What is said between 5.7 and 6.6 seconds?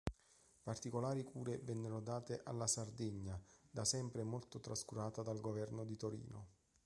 di Torino.